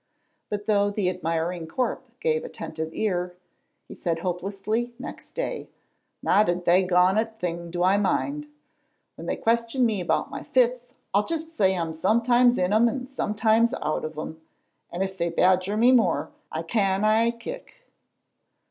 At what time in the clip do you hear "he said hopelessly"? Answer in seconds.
3.87-4.95